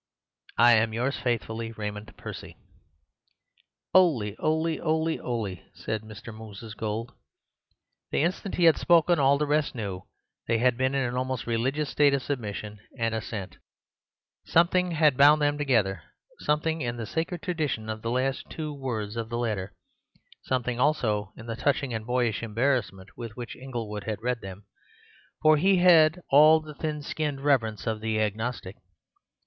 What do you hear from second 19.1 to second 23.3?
of the letter; something also in the touching and boyish embarrassment